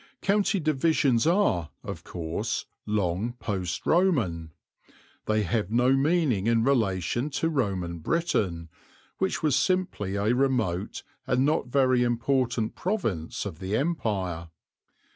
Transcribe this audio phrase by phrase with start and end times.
[0.23, 4.51] County divisions are, of course, long Post Roman;
[5.27, 8.67] they have no meaning in relation to Roman Britain,
[9.19, 14.49] which was simply a remote and not very important province of the Empire.